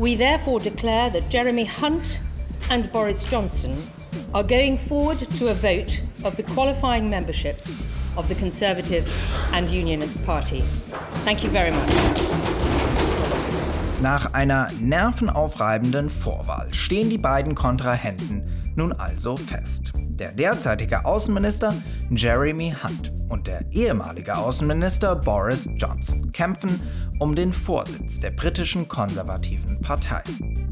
[0.00, 2.20] We therefore declare that Jeremy Hunt
[2.70, 3.76] and Boris Johnson
[4.32, 7.60] are going forward to a vote of the qualifying membership
[8.16, 9.06] of the Conservative
[9.52, 10.62] and Unionist Party.
[11.26, 11.90] Thank you very much.
[14.00, 18.42] Nach einer nervenaufreibenden Vorwahl stehen die beiden Kontrahenten
[18.76, 19.92] nun also fest.
[20.20, 21.74] Der derzeitige Außenminister
[22.10, 26.80] Jeremy Hunt und der ehemalige Außenminister Boris Johnson kämpfen
[27.18, 30.22] um den Vorsitz der britischen konservativen Partei.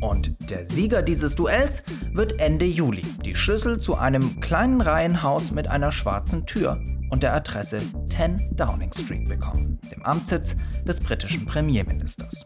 [0.01, 5.69] Und der Sieger dieses Duells wird Ende Juli die Schlüssel zu einem kleinen Reihenhaus mit
[5.69, 6.79] einer schwarzen Tür
[7.11, 7.81] und der Adresse
[8.11, 10.57] 10 Downing Street bekommen, dem Amtssitz
[10.87, 12.45] des britischen Premierministers.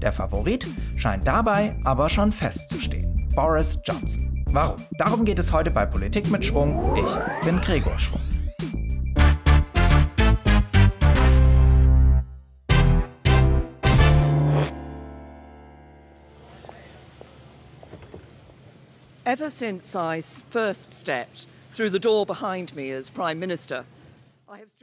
[0.00, 4.35] Der Favorit scheint dabei aber schon festzustehen: Boris Johnson.
[4.46, 4.86] Warum?
[4.98, 6.96] Darum geht es heute bei Politik mit Schwung.
[6.96, 8.20] Ich bin Gregor Schwung.
[19.24, 23.84] Ever since I first stepped through the door behind me as Prime Minister,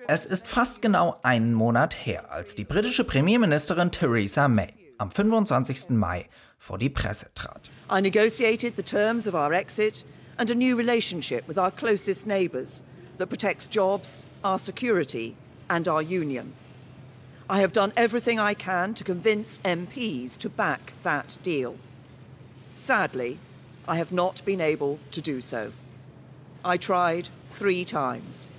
[0.08, 5.92] es ist fast genau einen Monat her, als die britische Premierministerin Theresa May am 25.
[5.92, 6.28] Mai
[6.64, 7.70] vor die Presse trat.
[7.90, 10.06] I negotiated the terms of our exit
[10.38, 12.82] and a new relationship with our closest neighbours
[13.18, 15.36] that protects jobs, our security
[15.70, 16.54] and our union.
[17.50, 21.76] I have done everything I can to convince MPs to back that deal.
[22.76, 23.40] Sadly,
[23.86, 25.74] I have not been able to do so.
[26.64, 28.50] I tried three times.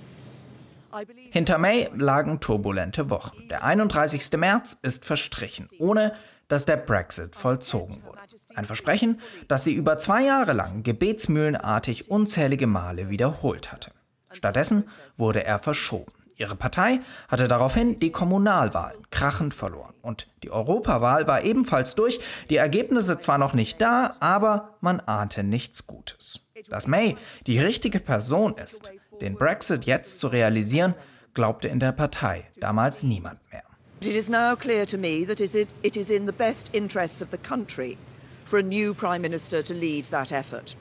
[1.31, 3.49] Hinter May lagen turbulente Wochen.
[3.49, 4.37] Der 31.
[4.37, 6.13] März ist verstrichen, ohne
[6.47, 8.19] dass der Brexit vollzogen wurde.
[8.55, 13.91] Ein Versprechen, das sie über zwei Jahre lang gebetsmühlenartig unzählige Male wiederholt hatte.
[14.31, 14.85] Stattdessen
[15.17, 16.11] wurde er verschoben.
[16.37, 19.93] Ihre Partei hatte daraufhin die Kommunalwahlen krachend verloren.
[20.01, 25.43] Und die Europawahl war ebenfalls durch, die Ergebnisse zwar noch nicht da, aber man ahnte
[25.43, 26.41] nichts Gutes.
[26.69, 27.15] Dass May
[27.47, 28.91] die richtige Person ist,
[29.21, 30.93] den Brexit jetzt zu realisieren,
[31.33, 33.63] glaubte in der Partei damals niemand mehr.
[34.01, 37.37] It is now clear to me that it is in the best interests of the
[37.37, 37.97] country
[38.43, 40.75] for a new Prime Minister to lead that effort.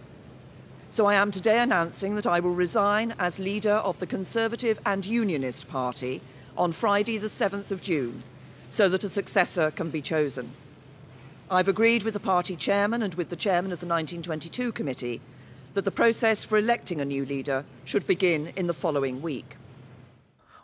[0.91, 5.07] So I am today announcing that I will resign as leader of the Conservative and
[5.07, 6.21] Unionist Party
[6.57, 8.23] on Friday, the 7th of June,
[8.69, 10.53] so that a successor can be chosen.
[11.51, 15.21] I've agreed with the party chairman and with the chairman of the 1922 committee
[15.75, 19.57] that the process for electing a new leader should begin in the following week.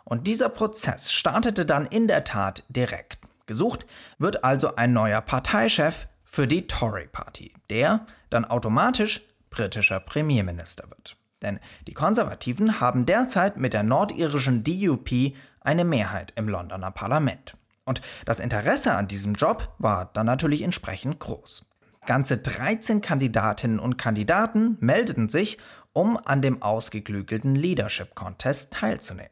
[0.03, 3.19] Und dieser Prozess startete dann in der Tat direkt.
[3.45, 3.85] Gesucht
[4.17, 11.17] wird also ein neuer Parteichef für die Tory Party, der dann automatisch britischer Premierminister wird.
[11.41, 17.57] Denn die Konservativen haben derzeit mit der nordirischen DUP eine Mehrheit im Londoner Parlament.
[17.83, 21.69] Und das Interesse an diesem Job war dann natürlich entsprechend groß.
[22.05, 25.57] Ganze 13 Kandidatinnen und Kandidaten meldeten sich,
[25.93, 29.29] um an dem ausgeklügelten Leadership Contest teilzunehmen.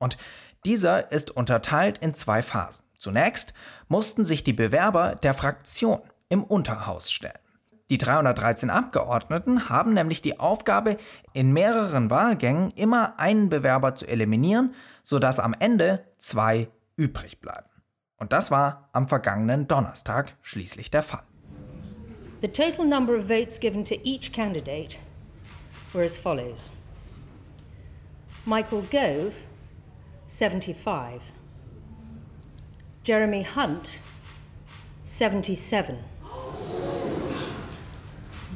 [0.00, 0.16] Und
[0.64, 2.86] dieser ist unterteilt in zwei Phasen.
[2.98, 3.54] Zunächst
[3.88, 7.38] mussten sich die Bewerber der Fraktion im Unterhaus stellen.
[7.90, 10.96] Die 313 Abgeordneten haben nämlich die Aufgabe,
[11.32, 17.68] in mehreren Wahlgängen immer einen Bewerber zu eliminieren, sodass am Ende zwei übrig bleiben.
[18.16, 21.24] Und das war am vergangenen Donnerstag schließlich der Fall.
[22.42, 24.98] The total number of votes given to each candidate
[25.92, 26.70] were as follows.
[28.46, 29.32] Michael Gove
[30.30, 31.20] 75.
[33.04, 34.00] Jeremy Hunt,
[35.04, 35.96] 77.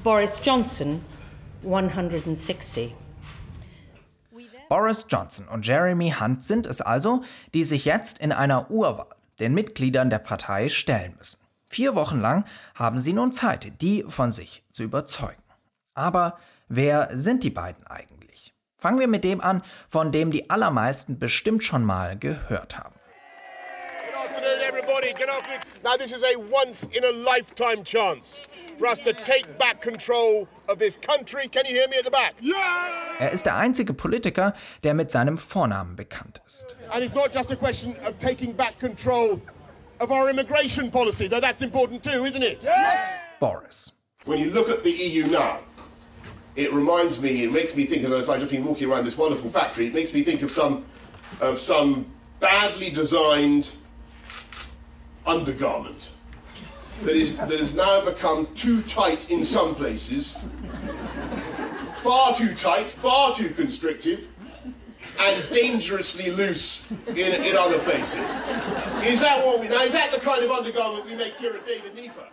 [0.05, 1.05] Boris Johnson,
[1.65, 2.95] 160.
[4.69, 7.25] Boris Johnson und Jeremy Hunt sind es also,
[7.55, 9.09] die sich jetzt in einer Urwahl
[9.41, 11.41] den Mitgliedern der Partei stellen müssen.
[11.69, 12.45] Vier Wochen lang
[12.77, 15.43] haben sie nun Zeit, die von sich zu überzeugen.
[15.95, 18.34] Aber wer sind die beiden eigentlich?
[18.85, 22.95] Fangen wir mit dem an, von dem die allermeisten bestimmt schon mal gehört haben.
[24.05, 25.15] Good afternoon, everybody.
[25.15, 25.61] Good afternoon.
[25.83, 28.43] Now, this is a once in a lifetime chance
[28.79, 31.49] for us to take back control of this country.
[31.49, 32.35] Can you hear me at the back?
[32.43, 32.91] Yeah!
[33.21, 34.53] Er ist der einzige Politiker,
[34.83, 36.77] der mit seinem Vornamen bekannt ist.
[36.91, 39.41] And it's not just a question of taking back control
[39.99, 42.63] of our immigration policy, though that's important too, isn't it?
[42.63, 43.01] Yeah!
[43.41, 43.93] Boris.
[44.27, 45.61] When you look at the EU now,
[46.57, 49.51] it reminds me, it makes me think, as I've just been walking around this wonderful
[49.51, 50.85] factory, it makes me think of some,
[51.41, 52.07] of some
[52.41, 53.71] badly designed
[55.27, 56.11] undergarment
[57.03, 60.45] that is that has now become too tight in some places,
[62.03, 64.29] far too tight, far too constrictive,
[65.21, 68.21] and dangerously loose in, in other places.
[69.05, 69.83] Is that what we now?
[69.83, 72.27] Is that the kind of undergarment we make here at David Nieper?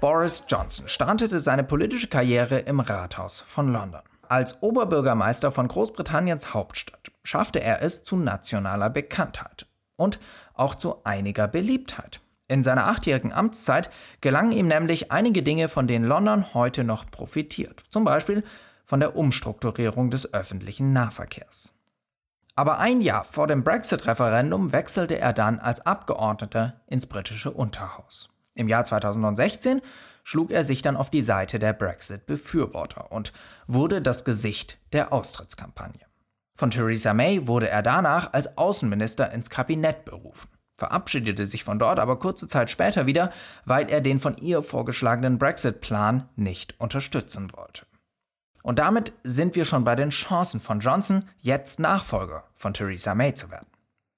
[0.00, 4.02] Boris Johnson startete seine politische Karriere im Rathaus von London.
[4.28, 9.66] Als Oberbürgermeister von Großbritanniens Hauptstadt schaffte er es zu nationaler Bekanntheit
[9.96, 10.18] und
[10.52, 12.20] auch zu einiger Beliebtheit.
[12.46, 13.88] In seiner achtjährigen Amtszeit
[14.20, 17.84] gelangen ihm nämlich einige Dinge, von denen London heute noch profitiert.
[17.88, 18.44] Zum Beispiel
[18.84, 21.74] von der Umstrukturierung des öffentlichen Nahverkehrs.
[22.54, 28.28] Aber ein Jahr vor dem Brexit-Referendum wechselte er dann als Abgeordneter ins britische Unterhaus.
[28.56, 29.80] Im Jahr 2016
[30.24, 33.32] schlug er sich dann auf die Seite der Brexit-Befürworter und
[33.68, 36.04] wurde das Gesicht der Austrittskampagne.
[36.56, 42.00] Von Theresa May wurde er danach als Außenminister ins Kabinett berufen, verabschiedete sich von dort
[42.00, 43.30] aber kurze Zeit später wieder,
[43.66, 47.86] weil er den von ihr vorgeschlagenen Brexit-Plan nicht unterstützen wollte.
[48.62, 53.32] Und damit sind wir schon bei den Chancen von Johnson, jetzt Nachfolger von Theresa May
[53.32, 53.68] zu werden.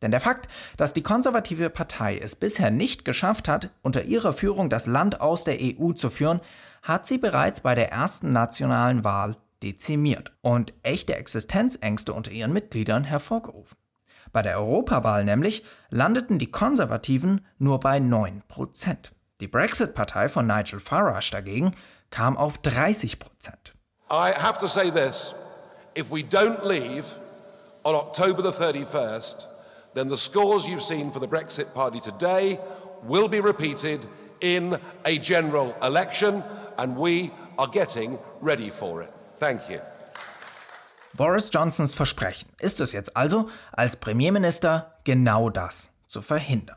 [0.02, 4.70] Denn der Fakt, dass die konservative Partei es bisher nicht geschafft hat, unter ihrer Führung
[4.70, 6.40] das Land aus der EU zu führen,
[6.82, 13.04] hat sie bereits bei der ersten nationalen Wahl dezimiert und echte Existenzängste unter ihren Mitgliedern
[13.04, 13.76] hervorgerufen.
[14.30, 18.42] Bei der Europawahl nämlich landeten die Konservativen nur bei 9%.
[19.40, 21.74] Die Brexit-Partei von Nigel Farage dagegen
[22.10, 23.16] kam auf 30%.
[24.10, 25.34] I have to say this
[25.96, 27.04] if we don't leave
[27.84, 29.46] on October the 31st,
[29.98, 32.60] then the scores you've seen for the Brexit Party today
[33.02, 34.06] will be repeated
[34.40, 36.44] in a general election,
[36.78, 39.12] and we are getting ready for it.
[39.38, 39.80] Thank you.
[41.16, 46.76] Boris Johnsons Versprechen ist es jetzt also, als Premierminister genau das zu verhindern.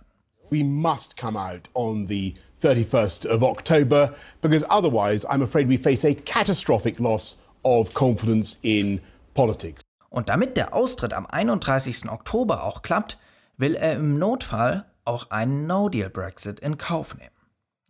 [0.50, 6.04] We must come out on the 31st of October, because otherwise, I'm afraid we face
[6.04, 9.00] a catastrophic loss of confidence in
[9.34, 9.81] politics.
[10.12, 12.10] Und damit der Austritt am 31.
[12.10, 13.18] Oktober auch klappt,
[13.58, 17.32] will er im Notfall auch einen No-Deal-Brexit in Kauf nehmen.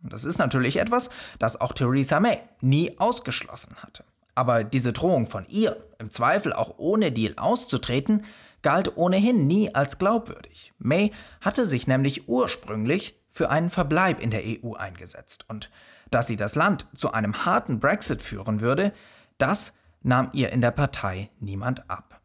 [0.04, 1.10] Und das ist natürlich etwas,
[1.40, 4.04] das auch Theresa May nie ausgeschlossen hatte.
[4.36, 8.24] Aber diese Drohung von ihr, im Zweifel auch ohne Deal auszutreten,
[8.62, 10.72] galt ohnehin nie als glaubwürdig.
[10.78, 15.70] May hatte sich nämlich ursprünglich für einen Verbleib in der EU eingesetzt und
[16.12, 18.92] dass sie das Land zu einem harten Brexit führen würde,
[19.38, 19.72] das
[20.02, 22.20] nahm ihr in der Partei niemand ab.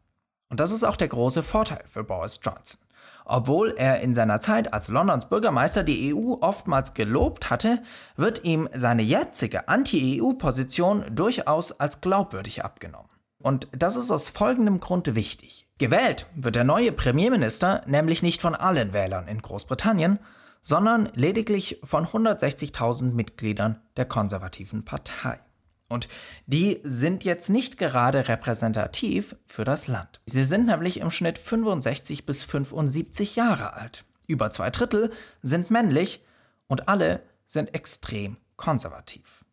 [0.48, 2.80] Und das ist auch der große Vorteil für Boris Johnson.
[3.30, 7.82] Obwohl er in seiner Zeit als Londons Bürgermeister die EU oftmals gelobt hatte,
[8.16, 13.10] wird ihm seine jetzige Anti-EU-Position durchaus als glaubwürdig abgenommen.
[13.38, 15.68] Und das ist aus folgendem Grund wichtig.
[15.76, 20.18] Gewählt wird der neue Premierminister nämlich nicht von allen Wählern in Großbritannien,
[20.62, 25.38] sondern lediglich von 160.000 Mitgliedern der konservativen Partei.
[25.88, 26.08] Und
[26.46, 30.20] die sind jetzt nicht gerade repräsentativ für das Land.
[30.26, 34.04] Sie sind nämlich im Schnitt 65 bis 75 Jahre alt.
[34.26, 35.10] Über zwei Drittel
[35.42, 36.22] sind männlich
[36.66, 39.44] und alle sind extrem konservativ.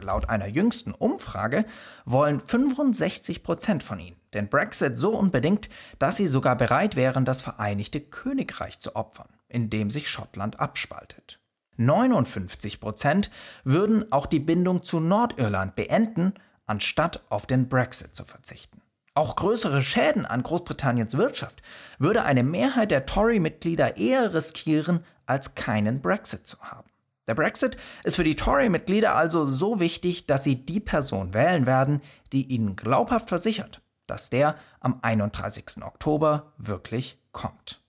[0.00, 1.66] Laut einer jüngsten Umfrage
[2.04, 7.40] wollen 65 Prozent von ihnen den Brexit so unbedingt, dass sie sogar bereit wären, das
[7.40, 11.40] Vereinigte Königreich zu opfern, indem sich Schottland abspaltet.
[11.76, 13.30] 59 Prozent
[13.64, 16.34] würden auch die Bindung zu Nordirland beenden,
[16.66, 18.80] anstatt auf den Brexit zu verzichten.
[19.14, 21.62] Auch größere Schäden an Großbritanniens Wirtschaft
[21.98, 26.90] würde eine Mehrheit der Tory-Mitglieder eher riskieren, als keinen Brexit zu haben.
[27.28, 32.02] Der Brexit ist für die Tory-Mitglieder also so wichtig, dass sie die Person wählen werden,
[32.32, 35.82] die ihnen glaubhaft versichert, dass der am 31.
[35.82, 37.83] Oktober wirklich kommt.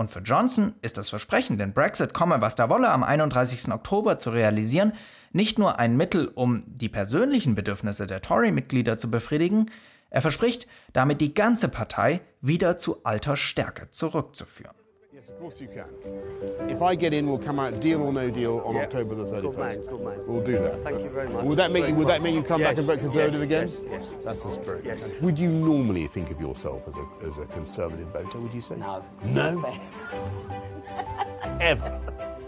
[0.00, 3.70] Und für Johnson ist das Versprechen, den Brexit komme, was da wolle, am 31.
[3.70, 4.94] Oktober zu realisieren,
[5.32, 9.70] nicht nur ein Mittel, um die persönlichen Bedürfnisse der Tory-Mitglieder zu befriedigen,
[10.08, 14.79] er verspricht, damit die ganze Partei wieder zu alter Stärke zurückzuführen.
[15.20, 16.70] Yes, of course you can.
[16.70, 18.84] If I get in, we'll come out deal or no deal on Yeah.
[18.84, 19.42] October the 31st.
[19.42, 20.18] Good man, good man.
[20.26, 20.82] We'll do that.
[20.82, 21.44] Thank you very much.
[21.44, 23.90] Would that make you, would that make you come back and vote Conservative yes, again?
[23.90, 24.24] yes, yes.
[24.24, 24.86] That's the spirit.
[24.86, 24.98] Yes.
[25.20, 28.76] Would you normally think of yourself as a, as a Conservative voter, would you say?
[28.76, 29.04] No.
[29.24, 29.62] No?
[31.60, 32.00] Ever?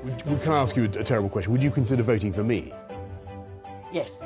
[0.05, 1.53] Would, would, can I ask you a, a terrible question?
[1.53, 2.73] Would you consider voting for me?
[3.93, 4.23] Yes.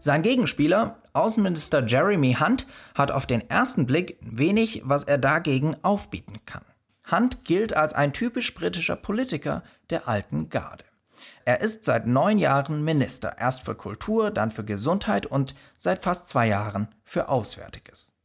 [0.00, 6.40] Sein Gegenspieler, Außenminister Jeremy Hunt, hat auf den ersten Blick wenig, was er dagegen aufbieten
[6.46, 6.64] kann.
[7.10, 10.84] Hunt gilt als ein typisch britischer Politiker der alten Garde.
[11.44, 16.28] Er ist seit neun Jahren Minister, erst für Kultur, dann für Gesundheit und seit fast
[16.28, 18.16] zwei Jahren für Auswärtiges.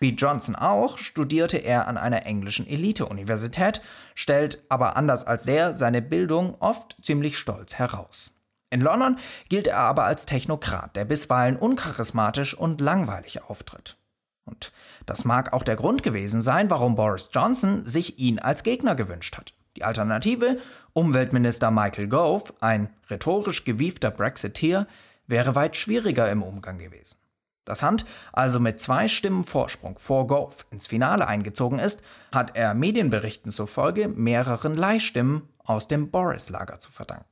[0.00, 3.80] Wie Johnson auch studierte er an einer englischen Elite-Universität,
[4.14, 8.32] stellt aber anders als der seine Bildung oft ziemlich stolz heraus.
[8.70, 13.96] In London gilt er aber als Technokrat, der bisweilen uncharismatisch und langweilig auftritt.
[14.44, 14.72] Und
[15.06, 19.36] das mag auch der Grund gewesen sein, warum Boris Johnson sich ihn als Gegner gewünscht
[19.36, 19.54] hat.
[19.76, 20.58] Die Alternative,
[20.92, 24.86] Umweltminister Michael Gove, ein rhetorisch gewiefter Brexiteer,
[25.26, 27.18] wäre weit schwieriger im Umgang gewesen.
[27.64, 32.74] Dass Hunt also mit zwei Stimmen Vorsprung vor Gove ins Finale eingezogen ist, hat er
[32.74, 37.24] Medienberichten zufolge mehreren Leihstimmen aus dem Boris-Lager zu verdanken.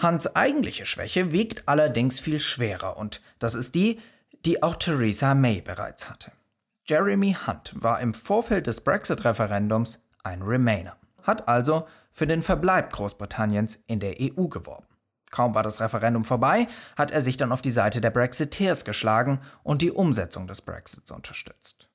[0.00, 4.00] Hunts eigentliche Schwäche wiegt allerdings viel schwerer und das ist die,
[4.44, 6.32] die auch Theresa May bereits hatte.
[6.84, 13.82] Jeremy Hunt war im Vorfeld des Brexit-Referendums ein Remainer, hat also für den Verbleib Großbritanniens
[13.86, 14.86] in der EU geworben.
[15.30, 19.40] Kaum war das Referendum vorbei, hat er sich dann auf die Seite der Brexiteers geschlagen
[19.62, 21.88] und die Umsetzung des Brexits unterstützt.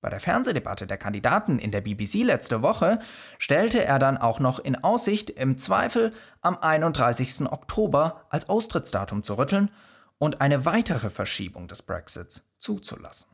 [0.00, 2.98] Bei der Fernsehdebatte der Kandidaten in der BBC letzte Woche
[3.38, 7.50] stellte er dann auch noch in Aussicht, im Zweifel am 31.
[7.50, 9.70] Oktober als Austrittsdatum zu rütteln
[10.18, 13.30] und eine weitere Verschiebung des Brexits zuzulassen.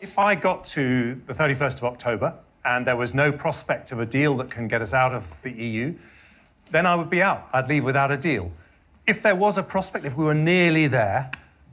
[0.00, 4.06] If I got to the 31st of October and there was no prospect of a
[4.06, 5.94] deal that can get us out of the EU,
[6.70, 7.48] then I would be out.
[7.52, 8.50] I'd leave without a deal.
[9.06, 11.30] If there was a prospect, if we were nearly there,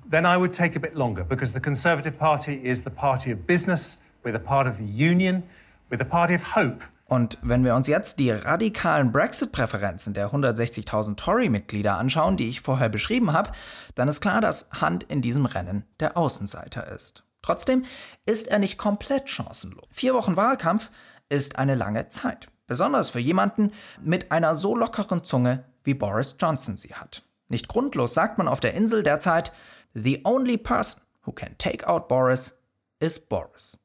[0.07, 3.45] then I would take a bit longer because the Conservative Party is the party of
[3.45, 5.43] business, we're the part of the union,
[5.89, 6.81] we're the party of hope.
[7.07, 12.89] Und wenn wir uns jetzt die radikalen Brexit-Präferenzen der 160.000 Tory-Mitglieder anschauen, die ich vorher
[12.89, 13.51] beschrieben habe,
[13.93, 17.23] dann ist klar, dass Hunt in diesem Rennen der Außenseiter ist.
[17.43, 17.85] Trotzdem
[18.25, 19.85] ist er nicht komplett chancenlos.
[19.91, 20.89] Vier Wochen Wahlkampf
[21.29, 22.47] ist eine lange Zeit.
[22.65, 23.71] Besonders für jemanden
[24.01, 27.21] mit einer so lockeren Zunge, wie Boris Johnson sie hat.
[27.47, 29.51] Nicht grundlos sagt man auf der Insel derzeit,
[29.93, 32.57] The only person who can take out Boris
[32.99, 33.77] is Boris.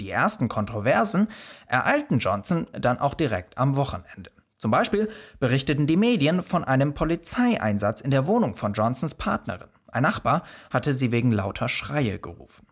[0.00, 1.28] Die ersten Kontroversen
[1.66, 4.30] ereilten Johnson dann auch direkt am Wochenende.
[4.56, 9.68] Zum Beispiel berichteten die Medien von einem Polizeieinsatz in der Wohnung von Johnsons Partnerin.
[9.88, 12.66] Ein Nachbar hatte sie wegen lauter Schreie gerufen.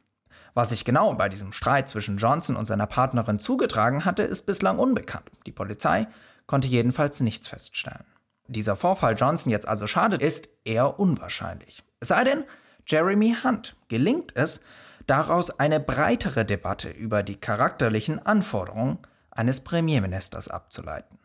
[0.55, 4.79] Was sich genau bei diesem Streit zwischen Johnson und seiner Partnerin zugetragen hatte, ist bislang
[4.79, 5.31] unbekannt.
[5.47, 6.07] Die Polizei
[6.47, 8.05] konnte jedenfalls nichts feststellen.
[8.47, 11.83] Dieser Vorfall Johnson jetzt also schadet, ist eher unwahrscheinlich.
[12.01, 12.45] Es sei denn,
[12.87, 14.61] Jeremy Hunt gelingt es,
[15.07, 18.99] daraus eine breitere Debatte über die charakterlichen Anforderungen
[19.31, 21.19] eines Premierministers abzuleiten.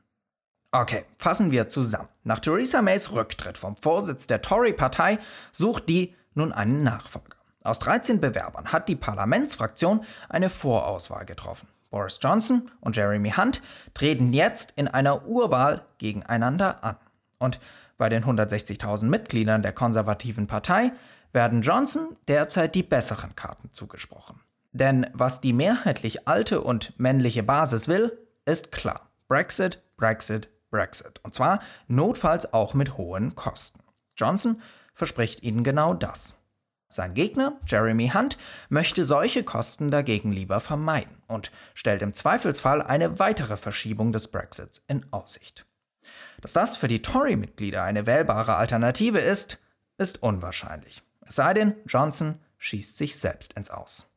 [0.71, 2.09] Okay, fassen wir zusammen.
[2.24, 5.17] Nach Theresa Mays Rücktritt vom Vorsitz der Tory-Partei
[5.51, 7.38] sucht die nun einen Nachfolger.
[7.63, 11.67] Aus 13 Bewerbern hat die Parlamentsfraktion eine Vorauswahl getroffen.
[11.89, 13.62] Boris Johnson und Jeremy Hunt
[13.95, 16.98] treten jetzt in einer Urwahl gegeneinander an.
[17.39, 17.59] Und
[17.98, 20.91] bei den 160.000 Mitgliedern der konservativen Partei
[21.31, 24.39] werden Johnson derzeit die besseren Karten zugesprochen.
[24.71, 29.09] Denn was die mehrheitlich alte und männliche Basis will, ist klar.
[29.27, 31.19] Brexit, Brexit, Brexit.
[31.24, 33.79] Und zwar notfalls auch mit hohen Kosten.
[34.15, 34.62] Johnson
[34.93, 36.36] verspricht ihnen genau das.
[36.91, 38.38] Sein Gegner, Jeremy Hunt,
[38.69, 44.83] möchte solche Kosten dagegen lieber vermeiden und stellt im Zweifelsfall eine weitere Verschiebung des Brexits
[44.88, 45.67] in Aussicht.
[46.41, 49.59] Dass das für die Tory-Mitglieder eine wählbare Alternative ist,
[49.98, 51.03] ist unwahrscheinlich.
[51.29, 54.09] Es sei denn, Johnson schießt sich selbst ins Aus.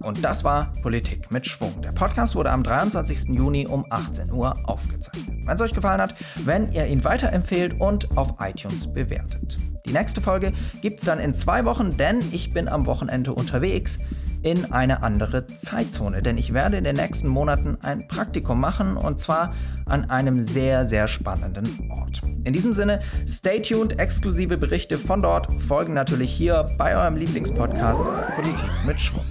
[0.00, 1.82] Und das war Politik mit Schwung.
[1.82, 3.36] Der Podcast wurde am 23.
[3.36, 5.46] Juni um 18 Uhr aufgezeichnet.
[5.46, 6.14] Wenn es euch gefallen hat,
[6.46, 9.58] wenn ihr ihn weiterempfehlt und auf iTunes bewertet.
[9.84, 13.98] Die nächste Folge gibt es dann in zwei Wochen, denn ich bin am Wochenende unterwegs
[14.46, 16.22] in eine andere Zeitzone.
[16.22, 19.52] Denn ich werde in den nächsten Monaten ein Praktikum machen und zwar
[19.86, 22.22] an einem sehr, sehr spannenden Ort.
[22.44, 28.04] In diesem Sinne, stay tuned, exklusive Berichte von dort folgen natürlich hier bei eurem Lieblingspodcast
[28.36, 29.24] Politik mit Schwung.